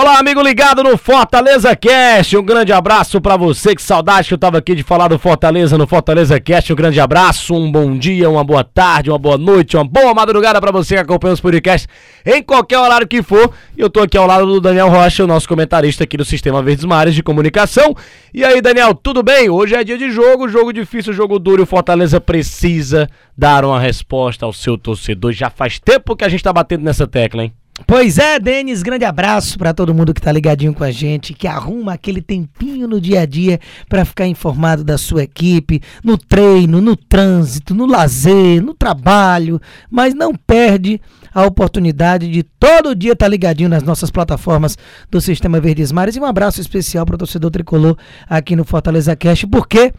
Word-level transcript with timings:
Olá, 0.00 0.20
amigo 0.20 0.40
ligado 0.40 0.84
no 0.84 0.96
Fortaleza 0.96 1.74
Cast. 1.74 2.36
Um 2.36 2.42
grande 2.44 2.72
abraço 2.72 3.20
para 3.20 3.36
você. 3.36 3.74
Que 3.74 3.82
saudade 3.82 4.28
que 4.28 4.34
eu 4.34 4.38
tava 4.38 4.56
aqui 4.56 4.76
de 4.76 4.84
falar 4.84 5.08
do 5.08 5.18
Fortaleza 5.18 5.76
no 5.76 5.88
Fortaleza 5.88 6.38
Cast. 6.38 6.72
Um 6.72 6.76
grande 6.76 7.00
abraço, 7.00 7.52
um 7.52 7.68
bom 7.68 7.98
dia, 7.98 8.30
uma 8.30 8.44
boa 8.44 8.62
tarde, 8.62 9.10
uma 9.10 9.18
boa 9.18 9.36
noite, 9.36 9.76
uma 9.76 9.84
boa 9.84 10.14
madrugada 10.14 10.60
para 10.60 10.70
você 10.70 10.94
que 10.94 11.00
acompanha 11.00 11.34
os 11.34 11.40
podcasts 11.40 11.88
em 12.24 12.40
qualquer 12.40 12.78
horário 12.78 13.08
que 13.08 13.24
for. 13.24 13.52
E 13.76 13.80
eu 13.80 13.90
tô 13.90 13.98
aqui 13.98 14.16
ao 14.16 14.24
lado 14.24 14.46
do 14.46 14.60
Daniel 14.60 14.88
Rocha, 14.88 15.24
o 15.24 15.26
nosso 15.26 15.48
comentarista 15.48 16.04
aqui 16.04 16.16
do 16.16 16.24
Sistema 16.24 16.62
Verdes 16.62 16.84
Mares 16.84 17.12
de 17.12 17.22
Comunicação. 17.24 17.92
E 18.32 18.44
aí, 18.44 18.60
Daniel, 18.60 18.94
tudo 18.94 19.20
bem? 19.24 19.50
Hoje 19.50 19.74
é 19.74 19.82
dia 19.82 19.98
de 19.98 20.12
jogo, 20.12 20.48
jogo 20.48 20.72
difícil, 20.72 21.12
jogo 21.12 21.40
duro. 21.40 21.64
O 21.64 21.66
Fortaleza 21.66 22.20
precisa 22.20 23.10
dar 23.36 23.64
uma 23.64 23.80
resposta 23.80 24.46
ao 24.46 24.52
seu 24.52 24.78
torcedor. 24.78 25.32
Já 25.32 25.50
faz 25.50 25.80
tempo 25.80 26.14
que 26.14 26.24
a 26.24 26.28
gente 26.28 26.44
tá 26.44 26.52
batendo 26.52 26.84
nessa 26.84 27.04
tecla, 27.04 27.42
hein? 27.42 27.52
Pois 27.86 28.18
é, 28.18 28.38
Denis, 28.38 28.82
grande 28.82 29.04
abraço 29.04 29.56
para 29.56 29.72
todo 29.72 29.94
mundo 29.94 30.12
que 30.12 30.20
tá 30.20 30.30
ligadinho 30.32 30.74
com 30.74 30.84
a 30.84 30.90
gente, 30.90 31.32
que 31.32 31.46
arruma 31.46 31.94
aquele 31.94 32.20
tempinho 32.20 32.88
no 32.88 33.00
dia 33.00 33.20
a 33.20 33.26
dia 33.26 33.58
para 33.88 34.04
ficar 34.04 34.26
informado 34.26 34.84
da 34.84 34.98
sua 34.98 35.22
equipe, 35.22 35.80
no 36.04 36.18
treino, 36.18 36.80
no 36.80 36.96
trânsito, 36.96 37.74
no 37.74 37.86
lazer, 37.86 38.62
no 38.62 38.74
trabalho, 38.74 39.60
mas 39.90 40.14
não 40.14 40.34
perde 40.34 41.00
a 41.32 41.44
oportunidade 41.46 42.30
de 42.30 42.42
todo 42.42 42.94
dia 42.94 43.12
estar 43.12 43.26
tá 43.26 43.30
ligadinho 43.30 43.68
nas 43.68 43.82
nossas 43.82 44.10
plataformas 44.10 44.76
do 45.10 45.20
Sistema 45.20 45.60
Verdes 45.60 45.92
Mares. 45.92 46.16
E 46.16 46.20
um 46.20 46.24
abraço 46.24 46.60
especial 46.60 47.06
para 47.06 47.14
o 47.14 47.18
torcedor 47.18 47.50
tricolor 47.50 47.96
aqui 48.28 48.56
no 48.56 48.64
Fortaleza 48.64 49.14
Cast, 49.14 49.46
porque 49.46 49.92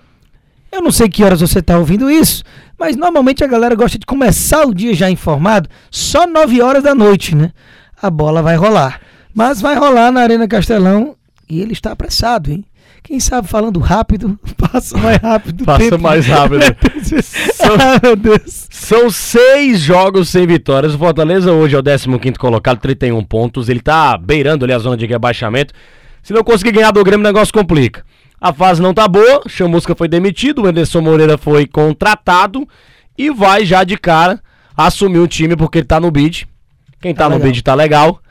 eu 0.72 0.82
não 0.82 0.92
sei 0.92 1.10
que 1.10 1.24
horas 1.24 1.42
você 1.42 1.60
está 1.60 1.78
ouvindo 1.78 2.10
isso, 2.10 2.44
mas 2.78 2.96
normalmente 2.96 3.44
a 3.44 3.48
galera 3.48 3.76
gosta 3.76 3.98
de 3.98 4.06
começar 4.06 4.66
o 4.66 4.74
dia 4.74 4.94
já 4.94 5.10
informado 5.10 5.70
só 5.90 6.28
9 6.28 6.62
horas 6.62 6.84
da 6.84 6.94
noite, 6.94 7.36
né? 7.36 7.52
A 8.02 8.10
bola 8.10 8.42
vai 8.42 8.56
rolar. 8.56 9.02
Mas 9.34 9.62
vai 9.62 9.76
rolar 9.76 10.12
na 10.12 10.22
Arena 10.22 10.48
Castelão 10.48 11.16
e 11.50 11.60
ele 11.62 11.74
está 11.74 11.92
apressado, 11.92 12.52
hein? 12.52 12.64
Quem 13.04 13.20
sabe 13.20 13.48
falando 13.48 13.80
rápido, 13.80 14.40
passa 14.58 14.98
mais 14.98 15.18
rápido. 15.18 15.66
Passa 15.66 15.90
tempo. 15.90 16.00
mais 16.00 16.26
rápido. 16.28 16.62
são, 17.24 17.74
ah, 17.80 18.00
meu 18.04 18.16
Deus. 18.16 18.68
São 18.70 19.10
seis 19.10 19.80
jogos 19.80 20.30
sem 20.30 20.46
vitórias. 20.46 20.94
O 20.94 20.98
Fortaleza 20.98 21.52
hoje 21.52 21.76
é 21.76 21.80
o 21.80 22.20
15 22.20 22.38
colocado, 22.38 22.80
31 22.80 23.24
pontos. 23.24 23.70
Ele 23.70 23.80
tá 23.80 24.18
beirando 24.18 24.66
ali 24.66 24.74
a 24.74 24.80
zona 24.80 24.96
de 24.96 25.06
rebaixamento. 25.06 25.74
Se 26.22 26.34
não 26.34 26.44
conseguir 26.44 26.72
ganhar 26.72 26.92
do 26.92 27.04
Grêmio, 27.04 27.26
o 27.26 27.28
negócio 27.28 27.54
complica. 27.54 28.04
A 28.40 28.54
fase 28.54 28.82
não 28.82 28.94
tá 28.94 29.08
boa, 29.08 29.44
Chamusca 29.48 29.94
foi 29.94 30.08
demitido, 30.08 30.64
o 30.64 30.68
Anderson 30.68 31.02
Moreira 31.02 31.38
foi 31.38 31.68
contratado 31.68 32.68
e 33.18 33.30
vai 33.30 33.66
já 33.66 33.84
de 33.84 33.98
cara 33.98 34.42
assumir 34.76 35.20
o 35.20 35.28
time 35.28 35.56
porque 35.58 35.80
ele 35.80 35.86
tá 35.86 36.00
no 36.00 36.10
bid. 36.10 36.48
Quem 37.02 37.14
tá, 37.14 37.24
tá 37.24 37.30
no 37.30 37.36
legal. 37.36 37.48
bid 37.48 37.62
tá 37.64 37.74
legal. 37.74 38.22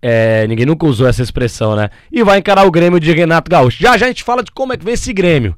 É, 0.00 0.46
ninguém 0.46 0.66
nunca 0.66 0.86
usou 0.86 1.08
essa 1.08 1.22
expressão, 1.22 1.74
né? 1.74 1.90
E 2.12 2.22
vai 2.22 2.38
encarar 2.38 2.66
o 2.66 2.70
Grêmio 2.70 3.00
de 3.00 3.12
Renato 3.12 3.50
Gaúcho. 3.50 3.80
Já 3.80 3.96
já 3.96 4.04
a 4.06 4.08
gente 4.08 4.22
fala 4.22 4.42
de 4.42 4.50
como 4.52 4.72
é 4.72 4.76
que 4.76 4.84
vem 4.84 4.94
esse 4.94 5.12
Grêmio. 5.12 5.56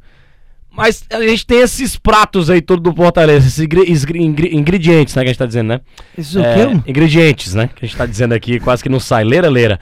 Mas 0.72 1.04
a 1.10 1.20
gente 1.20 1.44
tem 1.44 1.58
esses 1.58 1.96
pratos 1.96 2.48
aí 2.48 2.62
todo 2.62 2.80
do 2.80 2.94
Fortaleza, 2.94 3.48
esses 3.48 3.58
ingredientes, 3.58 5.16
né, 5.16 5.22
que 5.22 5.28
a 5.28 5.32
gente 5.32 5.38
tá 5.38 5.46
dizendo, 5.46 5.66
né? 5.66 5.80
Isso 6.16 6.38
é, 6.38 6.66
o 6.66 6.70
quê? 6.80 6.90
Ingredientes, 6.90 7.54
né? 7.54 7.68
Que 7.74 7.84
a 7.84 7.88
gente 7.88 7.98
tá 7.98 8.06
dizendo 8.06 8.32
aqui, 8.34 8.60
quase 8.60 8.82
que 8.82 8.88
não 8.88 9.00
sai. 9.00 9.24
Leira, 9.24 9.50
leira 9.50 9.80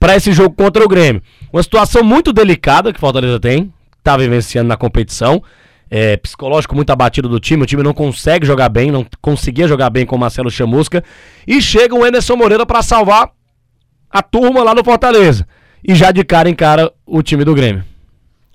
para 0.00 0.16
esse 0.16 0.32
jogo 0.32 0.54
contra 0.56 0.82
o 0.82 0.88
Grêmio. 0.88 1.22
Uma 1.52 1.62
situação 1.62 2.02
muito 2.02 2.32
delicada 2.32 2.92
que 2.92 2.98
o 2.98 3.00
Fortaleza 3.00 3.40
tem, 3.40 3.72
tá 4.02 4.16
vivenciando 4.16 4.68
na 4.68 4.76
competição. 4.76 5.42
É, 5.90 6.16
psicológico 6.16 6.76
muito 6.76 6.90
abatido 6.90 7.28
do 7.28 7.40
time, 7.40 7.64
o 7.64 7.66
time 7.66 7.82
não 7.82 7.92
consegue 7.92 8.46
jogar 8.46 8.68
bem, 8.68 8.92
não 8.92 9.04
conseguia 9.20 9.66
jogar 9.66 9.90
bem 9.90 10.06
com 10.06 10.14
o 10.14 10.18
Marcelo 10.18 10.50
Chamusca. 10.50 11.02
E 11.46 11.60
chega 11.60 11.94
o 11.94 12.04
Anderson 12.04 12.36
Moreira 12.36 12.64
para 12.64 12.82
salvar 12.82 13.30
a 14.08 14.22
turma 14.22 14.62
lá 14.62 14.74
no 14.74 14.84
Fortaleza. 14.84 15.46
E 15.82 15.94
já 15.94 16.12
de 16.12 16.22
cara 16.24 16.48
encara 16.48 16.92
o 17.04 17.22
time 17.22 17.44
do 17.44 17.54
Grêmio. 17.54 17.84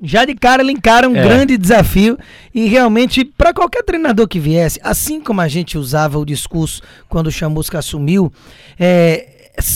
Já 0.01 0.25
de 0.25 0.35
cara 0.35 0.61
ele 0.61 0.73
encara 0.73 1.07
um 1.07 1.15
é. 1.15 1.23
grande 1.23 1.57
desafio 1.57 2.17
e 2.53 2.67
realmente 2.67 3.23
para 3.23 3.53
qualquer 3.53 3.81
treinador 3.81 4.27
que 4.27 4.39
viesse, 4.39 4.79
assim 4.83 5.21
como 5.21 5.39
a 5.39 5.47
gente 5.47 5.77
usava 5.77 6.19
o 6.19 6.25
discurso 6.25 6.81
quando 7.07 7.27
o 7.27 7.31
Chamusca 7.31 7.79
assumiu, 7.79 8.31
é, 8.77 9.34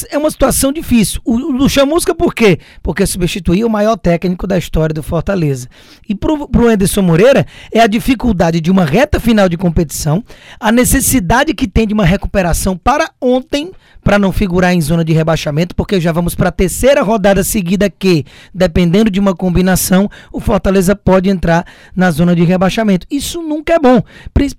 é 0.09 0.17
uma 0.17 0.29
situação 0.29 0.71
difícil. 0.71 1.21
O, 1.25 1.63
o 1.63 1.69
Chamusca 1.69 2.13
por 2.13 2.33
quê? 2.33 2.59
Porque 2.81 3.05
substituiu 3.05 3.67
o 3.67 3.69
maior 3.69 3.97
técnico 3.97 4.47
da 4.47 4.57
história 4.57 4.93
do 4.93 5.03
Fortaleza. 5.03 5.67
E 6.07 6.15
pro, 6.15 6.47
pro 6.47 6.67
Anderson 6.67 7.01
Moreira 7.01 7.45
é 7.71 7.79
a 7.79 7.87
dificuldade 7.87 8.59
de 8.61 8.71
uma 8.71 8.85
reta 8.85 9.19
final 9.19 9.47
de 9.49 9.57
competição, 9.57 10.23
a 10.59 10.71
necessidade 10.71 11.53
que 11.53 11.67
tem 11.67 11.87
de 11.87 11.93
uma 11.93 12.05
recuperação 12.05 12.77
para 12.77 13.09
ontem, 13.21 13.71
para 14.03 14.19
não 14.19 14.31
figurar 14.31 14.73
em 14.73 14.81
zona 14.81 15.03
de 15.03 15.13
rebaixamento, 15.13 15.75
porque 15.75 15.99
já 15.99 16.11
vamos 16.11 16.35
para 16.35 16.49
a 16.49 16.51
terceira 16.51 17.01
rodada 17.01 17.43
seguida 17.43 17.89
que, 17.89 18.25
dependendo 18.53 19.09
de 19.09 19.19
uma 19.19 19.35
combinação, 19.35 20.09
o 20.31 20.39
Fortaleza 20.39 20.95
pode 20.95 21.29
entrar 21.29 21.65
na 21.95 22.09
zona 22.11 22.35
de 22.35 22.43
rebaixamento. 22.43 23.05
Isso 23.09 23.41
nunca 23.41 23.73
é 23.73 23.79
bom. 23.79 24.01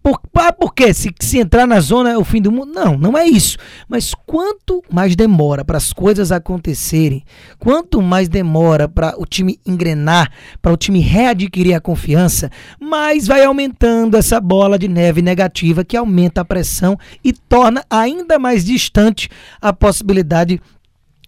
Por, 0.02 0.20
ah? 0.36 0.94
Se, 0.94 1.10
se 1.20 1.38
entrar 1.38 1.66
na 1.66 1.80
zona 1.80 2.10
é 2.10 2.18
o 2.18 2.24
fim 2.24 2.40
do 2.40 2.50
mundo? 2.50 2.72
Não, 2.72 2.96
não 2.96 3.16
é 3.16 3.26
isso. 3.26 3.56
Mas 3.88 4.14
quanto 4.26 4.82
mais 4.90 5.09
demora 5.14 5.64
para 5.64 5.76
as 5.76 5.92
coisas 5.92 6.32
acontecerem, 6.32 7.24
quanto 7.58 8.02
mais 8.02 8.28
demora 8.28 8.88
para 8.88 9.14
o 9.18 9.24
time 9.24 9.58
engrenar, 9.66 10.30
para 10.60 10.72
o 10.72 10.76
time 10.76 11.00
readquirir 11.00 11.76
a 11.76 11.80
confiança, 11.80 12.50
mais 12.80 13.26
vai 13.26 13.44
aumentando 13.44 14.16
essa 14.16 14.40
bola 14.40 14.78
de 14.78 14.88
neve 14.88 15.22
negativa 15.22 15.84
que 15.84 15.96
aumenta 15.96 16.40
a 16.40 16.44
pressão 16.44 16.96
e 17.24 17.32
torna 17.32 17.84
ainda 17.88 18.38
mais 18.38 18.64
distante 18.64 19.28
a 19.60 19.72
possibilidade 19.72 20.60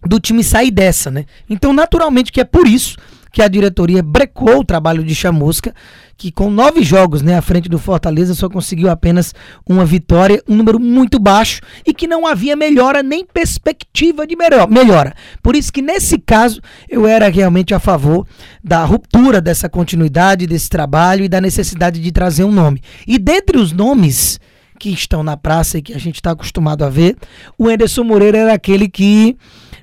do 0.05 0.19
time 0.19 0.43
sair 0.43 0.71
dessa, 0.71 1.09
né? 1.09 1.25
Então, 1.49 1.71
naturalmente 1.73 2.31
que 2.31 2.41
é 2.41 2.43
por 2.43 2.67
isso 2.67 2.97
que 3.31 3.41
a 3.41 3.47
diretoria 3.47 4.03
brecou 4.03 4.59
o 4.59 4.63
trabalho 4.63 5.03
de 5.03 5.15
Chamusca, 5.15 5.73
que 6.17 6.31
com 6.31 6.49
nove 6.49 6.83
jogos 6.83 7.21
né, 7.21 7.37
à 7.37 7.41
frente 7.41 7.67
do 7.67 7.79
Fortaleza 7.79 8.33
só 8.33 8.49
conseguiu 8.49 8.89
apenas 8.89 9.33
uma 9.67 9.85
vitória, 9.85 10.41
um 10.47 10.55
número 10.55 10.79
muito 10.79 11.19
baixo 11.19 11.61
e 11.85 11.93
que 11.93 12.07
não 12.07 12.25
havia 12.25 12.55
melhora 12.55 13.01
nem 13.01 13.25
perspectiva 13.25 14.25
de 14.25 14.35
melhora. 14.35 15.13
Por 15.41 15.55
isso 15.55 15.71
que 15.71 15.81
nesse 15.81 16.17
caso 16.17 16.61
eu 16.89 17.07
era 17.07 17.29
realmente 17.29 17.73
a 17.73 17.79
favor 17.79 18.27
da 18.63 18.83
ruptura 18.83 19.41
dessa 19.41 19.67
continuidade 19.67 20.47
desse 20.47 20.69
trabalho 20.69 21.25
e 21.25 21.29
da 21.29 21.41
necessidade 21.41 21.99
de 21.99 22.11
trazer 22.11 22.43
um 22.43 22.51
nome. 22.51 22.81
E 23.07 23.17
dentre 23.17 23.57
os 23.57 23.71
nomes 23.71 24.39
que 24.79 24.89
estão 24.89 25.23
na 25.23 25.37
praça 25.37 25.77
e 25.77 25.81
que 25.81 25.93
a 25.93 25.99
gente 25.99 26.15
está 26.15 26.31
acostumado 26.31 26.83
a 26.83 26.89
ver, 26.89 27.15
o 27.57 27.67
Anderson 27.67 28.03
Moreira 28.03 28.37
era 28.37 28.53
aquele 28.53 28.89
que 28.89 29.37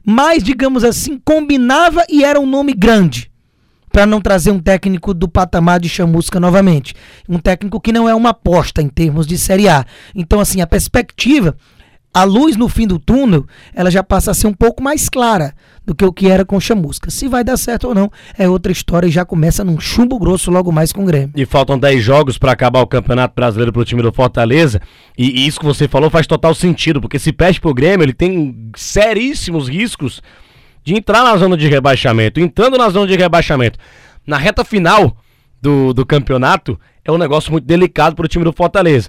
mais, 0.04 0.42
digamos 0.42 0.84
assim, 0.84 1.20
combinava 1.24 2.04
e 2.08 2.24
era 2.24 2.40
um 2.40 2.46
nome 2.46 2.72
grande 2.72 3.29
para 3.92 4.06
não 4.06 4.20
trazer 4.20 4.50
um 4.50 4.58
técnico 4.58 5.12
do 5.12 5.28
patamar 5.28 5.80
de 5.80 5.88
chamusca 5.88 6.38
novamente. 6.38 6.94
Um 7.28 7.38
técnico 7.38 7.80
que 7.80 7.92
não 7.92 8.08
é 8.08 8.14
uma 8.14 8.30
aposta 8.30 8.80
em 8.80 8.88
termos 8.88 9.26
de 9.26 9.36
Série 9.36 9.68
A. 9.68 9.84
Então, 10.14 10.40
assim, 10.40 10.60
a 10.60 10.66
perspectiva, 10.66 11.56
a 12.12 12.24
luz 12.24 12.56
no 12.56 12.68
fim 12.68 12.86
do 12.86 12.98
túnel, 12.98 13.46
ela 13.74 13.90
já 13.90 14.02
passa 14.02 14.30
a 14.30 14.34
ser 14.34 14.46
um 14.46 14.52
pouco 14.52 14.82
mais 14.82 15.08
clara 15.08 15.54
do 15.84 15.94
que 15.94 16.04
o 16.04 16.12
que 16.12 16.28
era 16.28 16.44
com 16.44 16.60
chamusca. 16.60 17.10
Se 17.10 17.28
vai 17.28 17.42
dar 17.42 17.56
certo 17.56 17.88
ou 17.88 17.94
não, 17.94 18.10
é 18.38 18.48
outra 18.48 18.70
história 18.70 19.06
e 19.06 19.10
já 19.10 19.24
começa 19.24 19.64
num 19.64 19.78
chumbo 19.80 20.18
grosso 20.18 20.50
logo 20.50 20.70
mais 20.70 20.92
com 20.92 21.02
o 21.02 21.06
Grêmio. 21.06 21.32
E 21.36 21.44
faltam 21.44 21.78
10 21.78 22.02
jogos 22.02 22.38
para 22.38 22.52
acabar 22.52 22.80
o 22.80 22.86
Campeonato 22.86 23.34
Brasileiro 23.34 23.72
pro 23.72 23.84
time 23.84 24.02
do 24.02 24.12
Fortaleza. 24.12 24.80
E, 25.16 25.40
e 25.40 25.46
isso 25.46 25.58
que 25.58 25.66
você 25.66 25.88
falou 25.88 26.10
faz 26.10 26.26
total 26.26 26.54
sentido, 26.54 27.00
porque 27.00 27.18
se 27.18 27.32
perde 27.32 27.60
pro 27.60 27.74
Grêmio, 27.74 28.04
ele 28.04 28.12
tem 28.12 28.70
seríssimos 28.76 29.68
riscos 29.68 30.22
de 30.82 30.94
entrar 30.94 31.22
na 31.22 31.36
zona 31.36 31.56
de 31.56 31.68
rebaixamento. 31.68 32.40
Entrando 32.40 32.76
na 32.76 32.88
zona 32.88 33.06
de 33.06 33.16
rebaixamento, 33.16 33.78
na 34.26 34.36
reta 34.36 34.64
final 34.64 35.16
do, 35.60 35.92
do 35.92 36.06
campeonato, 36.06 36.78
é 37.04 37.12
um 37.12 37.18
negócio 37.18 37.52
muito 37.52 37.64
delicado 37.64 38.16
para 38.16 38.24
o 38.24 38.28
time 38.28 38.44
do 38.44 38.52
Fortaleza. 38.52 39.08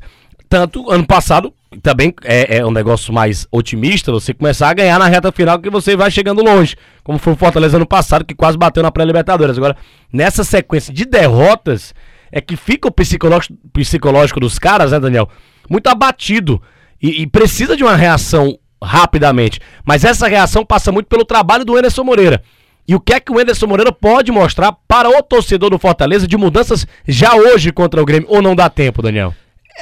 Tanto 0.50 0.92
ano 0.92 1.06
passado, 1.06 1.54
também 1.82 2.14
é, 2.24 2.58
é, 2.58 2.66
um 2.66 2.72
negócio 2.72 3.14
mais 3.14 3.48
otimista, 3.50 4.12
você 4.12 4.34
começar 4.34 4.70
a 4.70 4.74
ganhar 4.74 5.00
na 5.00 5.08
reta 5.08 5.32
final 5.32 5.58
que 5.60 5.70
você 5.70 5.96
vai 5.96 6.12
chegando 6.12 6.44
longe. 6.44 6.76
Como 7.04 7.18
foi 7.18 7.34
o 7.34 7.38
Fortaleza 7.38 7.78
ano 7.78 7.86
passado, 7.86 8.26
que 8.26 8.36
quase 8.36 8.58
bateu 8.58 8.84
na 8.84 8.92
pré-Libertadores. 8.92 9.58
Agora, 9.58 9.78
nessa 10.12 10.44
sequência 10.44 10.94
de 10.94 11.06
derrotas, 11.06 11.94
é 12.32 12.42
que 12.42 12.58
fica 12.58 12.88
o 12.88 12.92
psicológico, 12.92 13.56
psicológico 13.72 14.40
dos 14.40 14.60
caras, 14.60 14.92
né, 14.92 15.00
Daniel? 15.00 15.30
Muito 15.70 15.88
abatido. 15.88 16.62
E, 17.02 17.22
e 17.22 17.28
precisa 17.28 17.76
de 17.76 17.84
uma 17.84 17.96
reação 17.96 18.58
rapidamente. 18.82 19.60
Mas 19.86 20.04
essa 20.04 20.28
reação 20.28 20.66
passa 20.66 20.92
muito 20.92 21.08
pelo 21.08 21.26
trabalho 21.26 21.66
do 21.66 21.76
Anderson 21.76 22.04
Moreira. 22.04 22.42
E 22.88 22.96
o 22.96 23.00
que 23.00 23.14
é 23.14 23.20
que 23.20 23.32
o 23.32 23.40
Anderson 23.40 23.68
Moreira 23.68 23.92
pode 23.92 24.32
mostrar 24.32 24.72
para 24.88 25.10
o 25.10 25.22
torcedor 25.22 25.70
do 25.70 25.80
Fortaleza 25.80 26.28
de 26.28 26.36
mudanças 26.36 26.86
já 27.08 27.36
hoje 27.36 27.72
contra 27.72 28.02
o 28.02 28.06
Grêmio? 28.06 28.28
Ou 28.30 28.42
não 28.42 28.56
dá 28.56 28.70
tempo, 28.70 29.02
Daniel? 29.02 29.34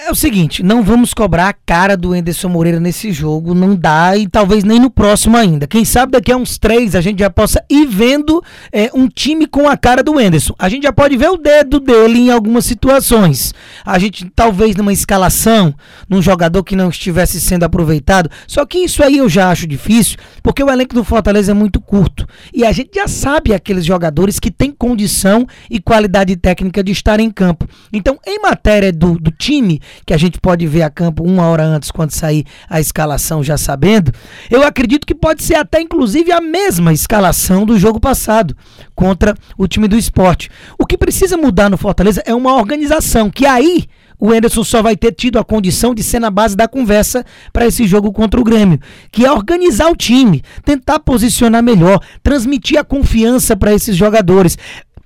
É 0.01 0.12
o 0.12 0.16
seguinte, 0.16 0.63
não 0.63 0.81
vamos 0.81 1.13
cobrar 1.13 1.50
a 1.50 1.54
cara 1.54 1.98
do 1.98 2.16
Enderson 2.16 2.48
Moreira 2.48 2.80
nesse 2.80 3.12
jogo, 3.12 3.54
não 3.54 3.75
dá 3.75 4.16
e 4.16 4.30
talvez 4.30 4.63
nem 4.63 4.80
no 4.80 4.90
próximo 4.90 5.36
ainda. 5.36 5.68
Quem 5.68 5.84
sabe 5.84 6.13
daqui 6.13 6.31
a 6.31 6.38
uns 6.38 6.57
três 6.57 6.96
a 6.96 7.01
gente 7.01 7.19
já 7.19 7.30
possa 7.30 7.63
ir 7.69 7.86
vendo 7.86 8.42
é, 8.72 8.90
um 8.94 9.10
time 9.10 9.46
com 9.46 9.68
a 9.68 9.75
cara 9.75 10.01
do 10.01 10.19
Enderson. 10.19 10.56
A 10.57 10.69
gente 10.69 10.84
já 10.84 10.94
pode 10.94 11.18
ver 11.18 11.30
o 11.30 11.38
dedo 11.38 11.81
dele 11.81 12.18
em 12.18 12.31
algumas 12.31 12.66
situações. 12.66 13.54
A 13.86 14.00
gente 14.00 14.31
talvez 14.34 14.74
numa 14.75 14.94
escalação, 14.94 15.75
num 16.07 16.22
jogador 16.22 16.63
que 16.63 16.78
não 16.78 16.90
estivesse 16.90 17.42
sendo 17.42 17.66
aproveitado. 17.66 18.31
Só 18.48 18.66
que 18.66 18.80
isso 18.80 19.04
aí 19.04 19.18
eu 19.18 19.28
já 19.28 19.52
acho 19.52 19.68
difícil, 19.68 20.18
porque 20.42 20.63
o 20.63 20.69
elenco 20.69 20.95
do 20.95 21.04
Fortaleza 21.04 21.52
é 21.52 21.54
muito 21.54 21.81
curto 21.81 22.25
e 22.54 22.66
a 22.66 22.72
gente 22.72 22.92
já 22.95 23.07
sabe 23.07 23.54
aqueles 23.54 23.86
jogadores 23.86 24.40
que 24.40 24.50
têm 24.50 24.72
condição 24.72 25.45
e 25.69 25.80
qualidade 25.80 26.38
técnica 26.38 26.81
de 26.81 26.94
estar 26.94 27.19
em 27.19 27.30
campo. 27.30 27.68
Então, 27.92 28.18
em 28.25 28.42
matéria 28.42 28.94
do, 28.94 29.19
do 29.19 29.30
time 29.30 29.81
que 30.06 30.13
a 30.13 30.18
gente 30.18 30.39
pode 30.39 30.65
ver 30.68 30.83
a 30.83 30.89
campo 30.89 31.24
uma 31.24 31.47
hora 31.47 31.63
antes, 31.63 31.91
quando 31.91 32.12
sair 32.12 32.45
a 32.69 32.80
escalação, 32.80 33.44
já 33.44 33.57
sabendo, 33.57 34.12
eu 34.50 34.63
acredito 34.63 35.06
que 35.06 35.15
pode 35.15 35.44
ser 35.44 35.56
até 35.56 35.81
inclusive 35.81 36.31
a 36.31 36.41
mesma 36.41 36.94
escalação 36.94 37.65
do 37.65 37.77
jogo 37.77 38.00
passado 38.00 38.56
contra 38.95 39.36
o 39.57 39.68
time 39.68 39.88
do 39.88 39.97
esporte. 39.97 40.50
O 40.77 40.86
que 40.86 40.97
precisa 40.97 41.38
mudar 41.38 41.69
no 41.69 41.77
Fortaleza 41.77 42.21
é 42.25 42.33
uma 42.33 42.56
organização, 42.56 43.30
que 43.30 43.45
aí 43.45 43.88
o 44.19 44.33
Enderson 44.33 44.65
só 44.65 44.81
vai 44.81 44.97
ter 44.97 45.13
tido 45.13 45.39
a 45.39 45.45
condição 45.45 45.95
de 45.95 46.03
ser 46.03 46.19
na 46.19 46.30
base 46.30 46.56
da 46.56 46.68
conversa 46.68 47.25
para 47.53 47.65
esse 47.65 47.88
jogo 47.88 48.12
contra 48.12 48.39
o 48.39 48.44
Grêmio, 48.44 48.80
que 49.12 49.25
é 49.25 49.31
organizar 49.31 49.89
o 49.89 49.95
time, 49.95 50.44
tentar 50.65 51.00
posicionar 51.00 51.63
melhor, 51.63 52.01
transmitir 52.21 52.77
a 52.77 52.83
confiança 52.83 53.56
para 53.56 53.74
esses 53.74 53.95
jogadores. 53.95 54.57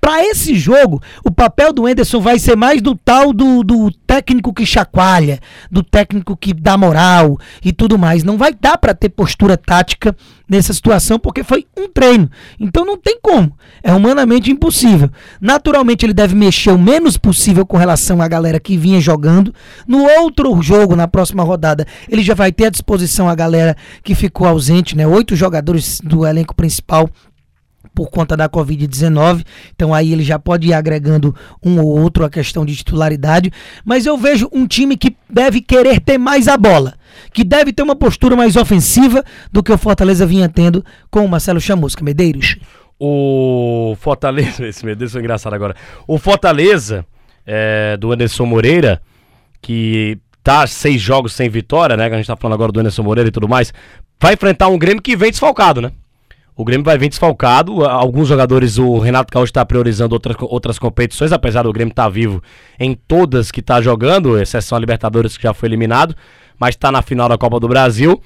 Para 0.04 0.22
esse 0.22 0.54
jogo, 0.54 1.02
o 1.24 1.30
papel 1.30 1.72
do 1.72 1.88
Enderson 1.88 2.20
vai 2.20 2.38
ser 2.38 2.54
mais 2.54 2.82
do 2.82 2.94
tal 2.94 3.32
do, 3.32 3.64
do 3.64 3.90
técnico 4.06 4.52
que 4.52 4.66
chacoalha, 4.66 5.40
do 5.70 5.82
técnico 5.82 6.36
que 6.36 6.52
dá 6.52 6.76
moral 6.76 7.38
e 7.64 7.72
tudo 7.72 7.98
mais. 7.98 8.22
Não 8.22 8.36
vai 8.36 8.52
dar 8.52 8.76
para 8.76 8.92
ter 8.92 9.08
postura 9.08 9.56
tática 9.56 10.14
nessa 10.46 10.74
situação 10.74 11.18
porque 11.18 11.42
foi 11.42 11.64
um 11.74 11.88
treino. 11.88 12.30
Então 12.60 12.84
não 12.84 12.98
tem 12.98 13.18
como. 13.18 13.56
É 13.82 13.94
humanamente 13.94 14.50
impossível. 14.50 15.08
Naturalmente 15.40 16.04
ele 16.04 16.12
deve 16.12 16.34
mexer 16.34 16.72
o 16.72 16.78
menos 16.78 17.16
possível 17.16 17.64
com 17.64 17.78
relação 17.78 18.20
à 18.20 18.28
galera 18.28 18.60
que 18.60 18.76
vinha 18.76 19.00
jogando. 19.00 19.54
No 19.88 20.04
outro 20.20 20.60
jogo, 20.60 20.94
na 20.94 21.08
próxima 21.08 21.42
rodada, 21.42 21.86
ele 22.10 22.22
já 22.22 22.34
vai 22.34 22.52
ter 22.52 22.66
à 22.66 22.70
disposição 22.70 23.26
a 23.26 23.34
galera 23.34 23.74
que 24.02 24.14
ficou 24.14 24.46
ausente, 24.46 24.94
né? 24.94 25.06
Oito 25.06 25.34
jogadores 25.34 25.98
do 26.04 26.26
elenco 26.26 26.54
principal 26.54 27.08
por 27.94 28.10
conta 28.10 28.36
da 28.36 28.48
Covid-19. 28.48 29.44
Então 29.74 29.94
aí 29.94 30.12
ele 30.12 30.24
já 30.24 30.38
pode 30.38 30.68
ir 30.68 30.74
agregando 30.74 31.34
um 31.64 31.78
ou 31.78 32.00
outro 32.00 32.24
a 32.24 32.30
questão 32.30 32.64
de 32.64 32.74
titularidade. 32.74 33.52
Mas 33.84 34.04
eu 34.06 34.16
vejo 34.16 34.48
um 34.52 34.66
time 34.66 34.96
que 34.96 35.16
deve 35.30 35.60
querer 35.60 36.00
ter 36.00 36.18
mais 36.18 36.48
a 36.48 36.56
bola. 36.56 36.94
Que 37.32 37.44
deve 37.44 37.72
ter 37.72 37.82
uma 37.82 37.94
postura 37.94 38.34
mais 38.34 38.56
ofensiva 38.56 39.24
do 39.52 39.62
que 39.62 39.72
o 39.72 39.78
Fortaleza 39.78 40.26
vinha 40.26 40.48
tendo 40.48 40.84
com 41.10 41.24
o 41.24 41.28
Marcelo 41.28 41.60
Chamusca. 41.60 42.04
Medeiros. 42.04 42.56
O 42.98 43.96
Fortaleza, 44.00 44.66
esse 44.68 44.84
Medeiros 44.84 45.12
foi 45.12 45.20
engraçado 45.20 45.54
agora. 45.54 45.76
O 46.06 46.18
Fortaleza, 46.18 47.06
é, 47.46 47.96
do 47.96 48.12
Anderson 48.12 48.46
Moreira, 48.46 49.00
que 49.60 50.18
tá 50.42 50.66
seis 50.66 51.00
jogos 51.00 51.32
sem 51.32 51.48
vitória, 51.48 51.96
né? 51.96 52.08
Que 52.08 52.14
a 52.14 52.18
gente 52.18 52.26
tá 52.26 52.36
falando 52.36 52.54
agora 52.54 52.72
do 52.72 52.80
Anderson 52.80 53.02
Moreira 53.02 53.28
e 53.28 53.32
tudo 53.32 53.48
mais, 53.48 53.72
vai 54.20 54.34
enfrentar 54.34 54.68
um 54.68 54.78
Grêmio 54.78 55.02
que 55.02 55.16
vem 55.16 55.30
desfalcado, 55.30 55.80
né? 55.80 55.92
O 56.56 56.64
Grêmio 56.64 56.84
vai 56.84 56.96
vir 56.96 57.08
desfalcado. 57.08 57.84
Alguns 57.84 58.28
jogadores, 58.28 58.78
o 58.78 58.98
Renato 58.98 59.32
Gaúcho 59.32 59.50
está 59.50 59.64
priorizando 59.64 60.14
outras, 60.14 60.36
outras 60.40 60.78
competições, 60.78 61.32
apesar 61.32 61.62
do 61.62 61.72
Grêmio 61.72 61.92
estar 61.92 62.04
tá 62.04 62.08
vivo 62.08 62.42
em 62.78 62.94
todas 62.94 63.50
que 63.50 63.60
está 63.60 63.80
jogando, 63.80 64.38
exceção 64.38 64.76
a 64.76 64.80
Libertadores 64.80 65.36
que 65.36 65.42
já 65.42 65.52
foi 65.52 65.68
eliminado, 65.68 66.14
mas 66.58 66.74
está 66.74 66.92
na 66.92 67.02
final 67.02 67.28
da 67.28 67.36
Copa 67.36 67.58
do 67.58 67.68
Brasil 67.68 68.22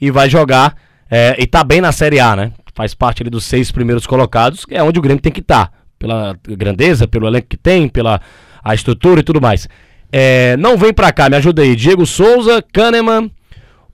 e 0.00 0.10
vai 0.10 0.28
jogar. 0.28 0.76
É, 1.10 1.36
e 1.38 1.44
está 1.44 1.62
bem 1.62 1.80
na 1.80 1.92
Série 1.92 2.20
A, 2.20 2.34
né? 2.34 2.52
Faz 2.74 2.94
parte 2.94 3.22
ali 3.22 3.30
dos 3.30 3.44
seis 3.44 3.70
primeiros 3.70 4.06
colocados, 4.06 4.64
que 4.64 4.74
é 4.74 4.82
onde 4.82 4.98
o 4.98 5.02
Grêmio 5.02 5.22
tem 5.22 5.32
que 5.32 5.40
estar. 5.40 5.66
Tá, 5.68 5.78
pela 5.98 6.38
grandeza, 6.46 7.08
pelo 7.08 7.26
elenco 7.26 7.48
que 7.48 7.56
tem, 7.56 7.88
pela 7.88 8.20
a 8.62 8.74
estrutura 8.74 9.20
e 9.20 9.22
tudo 9.22 9.40
mais. 9.40 9.68
É, 10.12 10.56
não 10.56 10.76
vem 10.76 10.92
pra 10.92 11.12
cá, 11.12 11.28
me 11.28 11.36
ajuda 11.36 11.62
aí. 11.62 11.74
Diego 11.74 12.06
Souza, 12.06 12.62
Kahneman, 12.72 13.30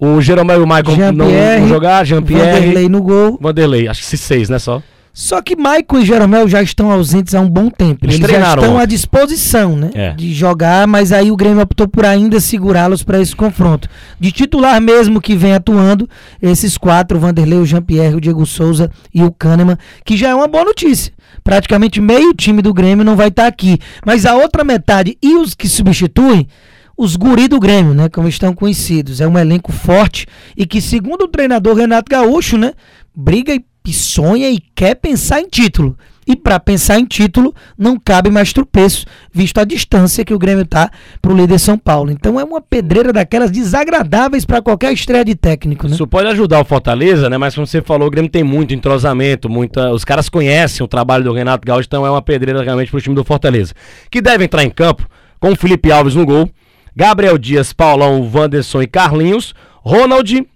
o 0.04 0.20
Jeromel 0.20 0.60
e 0.60 0.62
o 0.62 0.66
Maicon 0.66 0.94
Jean 0.94 1.12
não 1.12 1.26
vão 1.26 1.68
jogar, 1.68 2.04
Jean-Pierre. 2.04 2.60
Vanderlei 2.60 2.88
no 2.88 3.02
gol. 3.02 3.38
Vanderlei, 3.40 3.88
acho 3.88 4.08
que 4.08 4.16
seis, 4.16 4.48
né, 4.48 4.58
só? 4.58 4.82
Só 5.16 5.40
que 5.40 5.54
Maicon 5.54 6.00
e 6.00 6.04
Jeromel 6.04 6.48
já 6.48 6.60
estão 6.60 6.90
ausentes 6.90 7.36
há 7.36 7.40
um 7.40 7.48
bom 7.48 7.70
tempo. 7.70 8.04
Eles, 8.04 8.16
Eles 8.16 8.28
já 8.28 8.48
estão 8.48 8.76
à 8.76 8.84
disposição, 8.84 9.76
né? 9.76 9.90
É. 9.94 10.10
De 10.12 10.34
jogar, 10.34 10.88
mas 10.88 11.12
aí 11.12 11.30
o 11.30 11.36
Grêmio 11.36 11.62
optou 11.62 11.86
por 11.86 12.04
ainda 12.04 12.40
segurá-los 12.40 13.04
para 13.04 13.20
esse 13.20 13.34
confronto. 13.34 13.88
De 14.18 14.32
titular 14.32 14.80
mesmo 14.80 15.20
que 15.20 15.36
vem 15.36 15.54
atuando, 15.54 16.10
esses 16.42 16.76
quatro, 16.76 17.16
o 17.16 17.20
Vanderlei, 17.20 17.60
o 17.60 17.64
Jean-Pierre, 17.64 18.16
o 18.16 18.20
Diego 18.20 18.44
Souza 18.44 18.90
e 19.14 19.22
o 19.22 19.30
Kahneman, 19.30 19.78
que 20.04 20.16
já 20.16 20.30
é 20.30 20.34
uma 20.34 20.48
boa 20.48 20.64
notícia. 20.64 21.12
Praticamente 21.44 22.00
meio 22.00 22.34
time 22.34 22.60
do 22.60 22.74
Grêmio 22.74 23.04
não 23.04 23.14
vai 23.14 23.28
estar 23.28 23.44
tá 23.44 23.48
aqui. 23.48 23.78
Mas 24.04 24.26
a 24.26 24.34
outra 24.34 24.64
metade 24.64 25.16
e 25.22 25.36
os 25.36 25.54
que 25.54 25.68
substituem 25.68 26.48
os 26.96 27.16
guri 27.16 27.48
do 27.48 27.60
Grêmio, 27.60 27.94
né, 27.94 28.08
como 28.08 28.28
estão 28.28 28.54
conhecidos. 28.54 29.20
É 29.20 29.26
um 29.26 29.38
elenco 29.38 29.72
forte 29.72 30.26
e 30.56 30.66
que, 30.66 30.80
segundo 30.80 31.22
o 31.22 31.28
treinador 31.28 31.76
Renato 31.76 32.10
Gaúcho, 32.10 32.56
né, 32.56 32.72
briga 33.14 33.54
e 33.86 33.92
sonha 33.92 34.50
e 34.50 34.58
quer 34.74 34.94
pensar 34.94 35.40
em 35.40 35.48
título. 35.48 35.96
E 36.26 36.34
para 36.34 36.58
pensar 36.58 36.98
em 36.98 37.04
título, 37.04 37.54
não 37.76 37.98
cabe 37.98 38.30
mais 38.30 38.50
tropeço, 38.50 39.04
visto 39.30 39.58
a 39.58 39.64
distância 39.64 40.24
que 40.24 40.32
o 40.32 40.38
Grêmio 40.38 40.62
está 40.62 40.90
para 41.20 41.30
o 41.30 41.36
líder 41.36 41.58
São 41.58 41.76
Paulo. 41.76 42.10
Então 42.10 42.40
é 42.40 42.44
uma 42.44 42.62
pedreira 42.62 43.12
daquelas 43.12 43.50
desagradáveis 43.50 44.46
para 44.46 44.62
qualquer 44.62 44.92
estreia 44.92 45.24
de 45.24 45.34
técnico. 45.34 45.86
Né? 45.86 45.92
Isso 45.92 46.06
pode 46.06 46.28
ajudar 46.28 46.60
o 46.60 46.64
Fortaleza, 46.64 47.28
né? 47.28 47.36
Mas 47.36 47.54
como 47.54 47.66
você 47.66 47.82
falou, 47.82 48.08
o 48.08 48.10
Grêmio 48.10 48.30
tem 48.30 48.42
muito 48.42 48.72
entrosamento, 48.72 49.50
muita... 49.50 49.92
os 49.92 50.02
caras 50.02 50.30
conhecem 50.30 50.82
o 50.82 50.88
trabalho 50.88 51.24
do 51.24 51.32
Renato 51.32 51.66
Gaúcho, 51.66 51.86
então 51.86 52.06
é 52.06 52.10
uma 52.10 52.22
pedreira 52.22 52.62
realmente 52.62 52.90
para 52.90 52.98
o 52.98 53.02
time 53.02 53.14
do 53.14 53.24
Fortaleza. 53.24 53.74
Que 54.10 54.22
deve 54.22 54.44
entrar 54.44 54.64
em 54.64 54.70
campo 54.70 55.06
com 55.38 55.52
o 55.52 55.56
Felipe 55.56 55.92
Alves 55.92 56.14
no 56.14 56.24
gol, 56.24 56.48
Gabriel 56.96 57.38
Dias, 57.38 57.72
Paulão, 57.72 58.30
Wanderson 58.32 58.82
e 58.82 58.86
Carlinhos, 58.86 59.54
Ronald, 59.82 60.46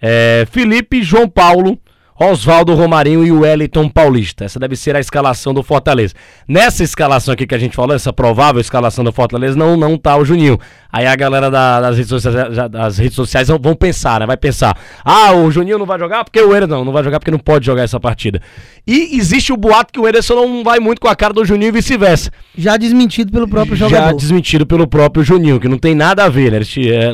é, 0.00 0.46
Felipe, 0.50 1.02
João 1.02 1.28
Paulo, 1.28 1.78
Oswaldo 2.18 2.74
Romarinho 2.74 3.24
e 3.24 3.30
o 3.30 3.40
Wellington 3.40 3.88
Paulista. 3.88 4.44
Essa 4.44 4.58
deve 4.58 4.74
ser 4.74 4.96
a 4.96 5.00
escalação 5.00 5.54
do 5.54 5.62
Fortaleza. 5.62 6.14
Nessa 6.48 6.82
escalação 6.82 7.32
aqui 7.32 7.46
que 7.46 7.54
a 7.54 7.58
gente 7.58 7.76
falou, 7.76 7.94
essa 7.94 8.12
provável 8.12 8.60
escalação 8.60 9.04
do 9.04 9.12
Fortaleza, 9.12 9.56
não, 9.56 9.76
não 9.76 9.96
tá 9.96 10.16
o 10.16 10.24
Juninho. 10.24 10.58
Aí 10.90 11.06
a 11.06 11.14
galera 11.14 11.50
da, 11.50 11.80
das, 11.80 11.96
redes 11.96 12.08
sociais, 12.08 12.70
das 12.70 12.98
redes 12.98 13.14
sociais 13.14 13.48
vão 13.48 13.74
pensar, 13.74 14.20
né? 14.20 14.26
Vai 14.26 14.36
pensar, 14.36 14.76
ah, 15.04 15.32
o 15.32 15.50
Juninho 15.50 15.78
não 15.78 15.86
vai 15.86 15.98
jogar 15.98 16.24
porque 16.24 16.40
o 16.40 16.54
Ederson 16.56 16.76
não, 16.76 16.84
não 16.86 16.92
vai 16.92 17.04
jogar 17.04 17.20
porque 17.20 17.30
não 17.30 17.38
pode 17.38 17.66
jogar 17.66 17.82
essa 17.82 18.00
partida. 18.00 18.40
E 18.86 19.16
existe 19.16 19.52
o 19.52 19.56
boato 19.56 19.92
que 19.92 20.00
o 20.00 20.08
Ederson 20.08 20.34
não 20.34 20.64
vai 20.64 20.80
muito 20.80 21.00
com 21.00 21.08
a 21.08 21.14
cara 21.14 21.32
do 21.32 21.44
Juninho 21.44 21.68
e 21.68 21.72
vice-versa. 21.72 22.30
Já 22.56 22.76
desmentido 22.76 23.30
pelo 23.30 23.46
próprio 23.46 23.76
jogador. 23.76 24.06
Já 24.06 24.12
desmentido 24.12 24.66
pelo 24.66 24.86
próprio 24.86 25.22
Juninho, 25.22 25.60
que 25.60 25.68
não 25.68 25.78
tem 25.78 25.94
nada 25.94 26.24
a 26.24 26.28
ver, 26.28 26.50
né? 26.50 26.56
Eles 26.56 26.74
é, 26.78 27.12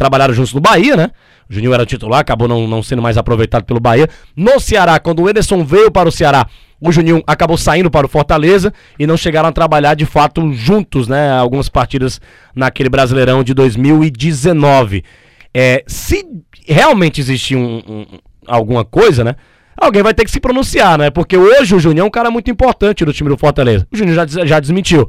trabalharam 0.00 0.32
juntos 0.32 0.54
no 0.54 0.62
Bahia, 0.62 0.96
né? 0.96 1.10
O 1.48 1.52
Juninho 1.52 1.74
era 1.74 1.84
titular, 1.84 2.20
acabou 2.20 2.48
não, 2.48 2.66
não 2.66 2.82
sendo 2.82 3.02
mais 3.02 3.18
aproveitado 3.18 3.64
pelo 3.64 3.78
Bahia. 3.78 4.08
No 4.34 4.58
Ceará, 4.58 4.98
quando 4.98 5.22
o 5.22 5.28
Ederson 5.28 5.62
veio 5.62 5.90
para 5.90 6.08
o 6.08 6.12
Ceará, 6.12 6.46
o 6.80 6.90
Juninho 6.90 7.22
acabou 7.26 7.58
saindo 7.58 7.90
para 7.90 8.06
o 8.06 8.08
Fortaleza 8.08 8.72
e 8.98 9.06
não 9.06 9.14
chegaram 9.14 9.50
a 9.50 9.52
trabalhar 9.52 9.92
de 9.92 10.06
fato 10.06 10.54
juntos, 10.54 11.06
né? 11.06 11.30
Algumas 11.32 11.68
partidas 11.68 12.18
naquele 12.56 12.88
Brasileirão 12.88 13.44
de 13.44 13.52
2019. 13.52 15.04
É, 15.52 15.84
se 15.86 16.24
realmente 16.66 17.20
existir 17.20 17.56
um, 17.56 17.82
um, 17.86 18.06
alguma 18.46 18.82
coisa, 18.82 19.22
né? 19.22 19.34
Alguém 19.76 20.02
vai 20.02 20.14
ter 20.14 20.24
que 20.24 20.30
se 20.30 20.40
pronunciar, 20.40 20.96
né? 20.96 21.10
Porque 21.10 21.36
hoje 21.36 21.74
o 21.74 21.78
Juninho 21.78 22.04
é 22.04 22.06
um 22.06 22.10
cara 22.10 22.30
muito 22.30 22.50
importante 22.50 23.04
no 23.04 23.12
time 23.12 23.28
do 23.28 23.36
Fortaleza. 23.36 23.86
O 23.92 23.96
Juninho 23.96 24.14
já, 24.14 24.26
já 24.26 24.58
desmentiu. 24.58 25.06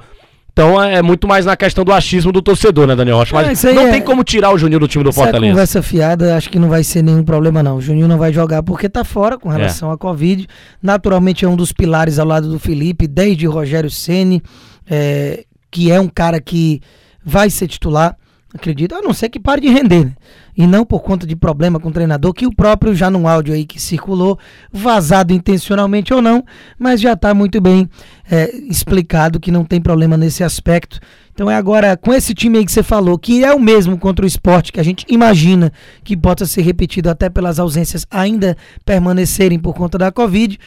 Então 0.53 0.81
é 0.81 1.01
muito 1.01 1.27
mais 1.27 1.46
na 1.46 1.55
questão 1.55 1.86
do 1.86 1.93
achismo 1.93 2.31
do 2.31 2.41
torcedor, 2.41 2.86
né, 2.86 2.96
Daniel 2.96 3.17
Rocha? 3.17 3.34
Mas 3.34 3.63
é, 3.63 3.74
não 3.74 3.88
é... 3.88 3.91
tem 3.91 4.01
como 4.01 4.24
tirar 4.24 4.51
o 4.51 4.58
Juninho 4.58 4.81
do 4.81 4.88
time 4.88 5.03
do 5.03 5.10
Essa 5.10 5.24
Fortaleza. 5.24 5.51
conversa 5.51 5.81
fiada, 5.81 6.36
acho 6.36 6.50
que 6.50 6.60
não 6.60 6.67
vai 6.67 6.84
ser 6.84 7.01
nenhum 7.01 7.24
problema, 7.24 7.63
não. 7.63 7.77
O 7.77 7.81
Juninho 7.81 8.08
não 8.08 8.17
vai 8.17 8.34
jogar 8.34 8.62
porque 8.62 8.89
tá 8.89 9.03
fora 9.03 9.38
com 9.38 9.48
relação 9.48 9.89
é. 9.89 9.93
à 9.93 9.98
Covid. 9.98 10.48
Naturalmente 10.81 11.46
é 11.46 11.48
um 11.48 11.55
dos 11.55 11.72
pilares 11.72 12.20
ao 12.20 12.27
lado 12.27 12.50
do 12.50 12.60
Felipe, 12.60 13.08
desde 13.08 13.48
Rogério 13.48 13.89
Ceni, 13.89 14.41
é, 14.89 15.46
que 15.72 15.89
é 15.89 16.00
um 16.00 16.10
cara 16.10 16.41
que 16.41 16.81
vai 17.24 17.50
ser 17.50 17.67
titular, 17.67 18.17
acredito, 18.53 18.96
a 18.96 19.01
não 19.01 19.13
ser 19.13 19.29
que 19.29 19.39
pare 19.39 19.62
de 19.62 19.70
render, 19.70 20.05
né? 20.05 20.13
e 20.58 20.67
não 20.67 20.86
por 20.86 21.01
conta 21.01 21.25
de 21.25 21.36
problema 21.36 21.79
com 21.79 21.89
o 21.89 21.91
treinador, 21.91 22.34
que 22.34 22.46
o 22.46 22.53
próprio 22.53 22.93
já 22.93 23.10
no 23.10 23.27
áudio 23.27 23.53
aí 23.53 23.65
que 23.65 23.81
circulou, 23.81 24.38
vazado 24.72 25.34
intencionalmente 25.34 26.13
ou 26.13 26.22
não, 26.22 26.43
mas 26.77 27.00
já 27.00 27.13
está 27.13 27.34
muito 27.34 27.62
bem 27.62 27.89
é, 28.29 28.53
explicado 28.70 29.39
que 29.39 29.51
não 29.51 29.63
tem 29.63 29.79
problema 29.79 30.17
nesse 30.17 30.43
aspecto. 30.43 31.00
Então 31.34 31.50
é 31.50 31.55
agora 31.55 31.96
com 31.96 32.13
esse 32.13 32.34
time 32.34 32.58
aí 32.58 32.65
que 32.65 32.72
você 32.72 32.84
falou, 32.84 33.17
que 33.17 33.43
é 33.43 33.53
o 33.53 33.60
mesmo 33.60 33.98
contra 33.98 34.25
o 34.25 34.27
esporte, 34.27 34.72
que 34.72 34.79
a 34.79 34.84
gente 34.84 35.05
imagina 35.10 35.72
que 36.03 36.17
possa 36.17 36.46
ser 36.46 36.62
repetido 36.62 37.10
até 37.10 37.29
pelas 37.29 37.58
ausências 37.58 38.05
ainda 38.12 38.58
permanecerem 38.86 39.58
por 39.58 39.74
conta 39.74 39.98
da 39.98 40.12
Covid. 40.12 40.60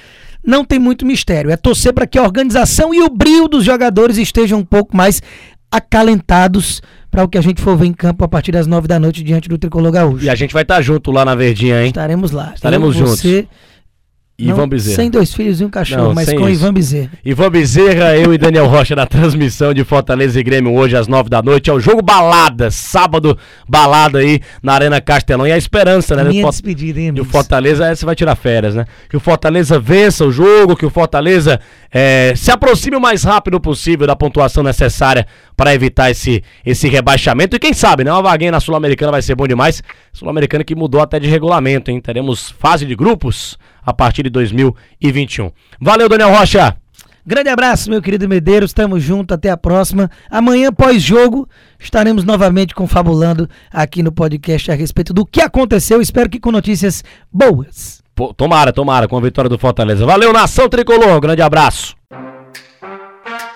Não 0.46 0.64
tem 0.64 0.78
muito 0.78 1.06
mistério. 1.06 1.50
É 1.50 1.56
torcer 1.56 1.92
para 1.92 2.06
que 2.06 2.18
a 2.18 2.22
organização 2.22 2.94
e 2.94 3.00
o 3.00 3.08
brilho 3.08 3.48
dos 3.48 3.64
jogadores 3.64 4.18
estejam 4.18 4.58
um 4.58 4.64
pouco 4.64 4.96
mais 4.96 5.22
acalentados 5.70 6.80
para 7.14 7.22
o 7.22 7.28
que 7.28 7.38
a 7.38 7.40
gente 7.40 7.62
for 7.62 7.76
ver 7.76 7.86
em 7.86 7.92
campo 7.92 8.24
a 8.24 8.28
partir 8.28 8.50
das 8.50 8.66
nove 8.66 8.88
da 8.88 8.98
noite 8.98 9.22
diante 9.22 9.48
do 9.48 9.56
Tricolor 9.56 9.92
Gaúcho. 9.92 10.24
E 10.24 10.28
a 10.28 10.34
gente 10.34 10.52
vai 10.52 10.62
estar 10.62 10.76
tá 10.76 10.82
junto 10.82 11.12
lá 11.12 11.24
na 11.24 11.36
Verdinha, 11.36 11.80
hein? 11.80 11.86
Estaremos 11.86 12.32
lá. 12.32 12.52
Estaremos 12.56 12.96
Eu, 12.96 13.06
juntos. 13.06 13.20
Você, 13.20 13.46
Ivan 14.36 14.68
Bezerra. 14.68 14.96
Sem 14.96 15.10
dois 15.10 15.32
filhos 15.32 15.60
e 15.60 15.64
um 15.64 15.70
cachorro, 15.70 16.08
Não, 16.08 16.14
mas 16.14 16.32
com 16.32 16.48
isso. 16.48 16.60
Ivan 16.64 16.74
Bezerra. 16.74 17.10
Ivan 17.24 17.50
Bezerra, 17.50 18.16
eu 18.16 18.34
e 18.34 18.38
Daniel 18.38 18.66
Rocha 18.66 18.96
na 18.96 19.06
transmissão 19.06 19.72
de 19.72 19.84
Fortaleza 19.84 20.40
e 20.40 20.42
Grêmio 20.42 20.74
hoje 20.74 20.96
às 20.96 21.06
nove 21.06 21.28
da 21.30 21.40
noite. 21.40 21.70
É 21.70 21.72
o 21.72 21.78
jogo 21.78 22.02
balada, 22.02 22.68
sábado, 22.70 23.38
balada 23.68 24.18
aí 24.18 24.40
na 24.60 24.72
Arena 24.72 25.00
Castelão. 25.00 25.46
E 25.46 25.52
a 25.52 25.56
esperança, 25.56 26.16
né? 26.16 26.24
do 26.24 26.30
Minha 26.30 26.42
Fort- 26.42 26.52
despedida, 26.54 27.00
hein, 27.00 27.12
o? 27.20 27.24
Fortaleza, 27.24 27.86
é, 27.86 27.94
você 27.94 28.04
vai 28.04 28.16
tirar 28.16 28.34
férias, 28.34 28.74
né? 28.74 28.84
Que 29.08 29.16
o 29.16 29.20
Fortaleza 29.20 29.78
vença 29.78 30.24
o 30.24 30.32
jogo, 30.32 30.74
que 30.74 30.84
o 30.84 30.90
Fortaleza 30.90 31.60
é, 31.92 32.32
se 32.34 32.50
aproxime 32.50 32.96
o 32.96 33.00
mais 33.00 33.22
rápido 33.22 33.60
possível 33.60 34.04
da 34.04 34.16
pontuação 34.16 34.64
necessária 34.64 35.26
para 35.56 35.72
evitar 35.72 36.10
esse, 36.10 36.42
esse 36.66 36.88
rebaixamento. 36.88 37.54
E 37.54 37.60
quem 37.60 37.72
sabe, 37.72 38.02
né? 38.02 38.10
Uma 38.10 38.22
vaguinha 38.22 38.50
na 38.50 38.58
Sul-Americana 38.58 39.12
vai 39.12 39.22
ser 39.22 39.36
bom 39.36 39.46
demais. 39.46 39.80
Sul-Americana 40.12 40.64
que 40.64 40.74
mudou 40.74 41.00
até 41.00 41.20
de 41.20 41.28
regulamento, 41.28 41.88
hein? 41.92 42.00
Teremos 42.00 42.50
fase 42.58 42.84
de 42.84 42.96
grupos 42.96 43.56
a 43.84 43.92
partir 43.92 44.22
de 44.22 44.30
2021. 44.30 45.50
Valeu, 45.80 46.08
Daniel 46.08 46.30
Rocha! 46.30 46.76
Grande 47.26 47.48
abraço, 47.48 47.88
meu 47.88 48.02
querido 48.02 48.28
Medeiros. 48.28 48.74
Tamo 48.74 49.00
junto, 49.00 49.32
até 49.32 49.48
a 49.48 49.56
próxima. 49.56 50.10
Amanhã, 50.30 50.70
pós-jogo, 50.70 51.48
estaremos 51.78 52.22
novamente 52.22 52.74
confabulando 52.74 53.48
aqui 53.72 54.02
no 54.02 54.12
podcast 54.12 54.70
a 54.70 54.74
respeito 54.74 55.14
do 55.14 55.24
que 55.24 55.40
aconteceu. 55.40 56.02
Espero 56.02 56.28
que 56.28 56.38
com 56.38 56.52
notícias 56.52 57.02
boas. 57.32 58.02
Pô, 58.14 58.34
tomara, 58.34 58.74
tomara, 58.74 59.08
com 59.08 59.16
a 59.16 59.20
vitória 59.20 59.48
do 59.48 59.58
Fortaleza. 59.58 60.04
Valeu, 60.04 60.34
nação 60.34 60.68
tricolor. 60.68 61.18
Grande 61.18 61.40
abraço. 61.40 61.96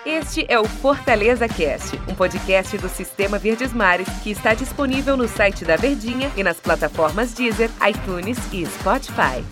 Este 0.06 0.46
é 0.48 0.58
o 0.58 0.64
Fortaleza 0.64 1.46
Cast, 1.46 2.00
um 2.08 2.14
podcast 2.14 2.78
do 2.78 2.88
Sistema 2.88 3.38
Verdes 3.38 3.74
Mares 3.74 4.08
que 4.22 4.30
está 4.30 4.54
disponível 4.54 5.16
no 5.16 5.28
site 5.28 5.66
da 5.66 5.76
Verdinha 5.76 6.30
e 6.34 6.42
nas 6.42 6.58
plataformas 6.58 7.34
Deezer, 7.34 7.70
iTunes 7.86 8.38
e 8.50 8.64
Spotify. 8.64 9.44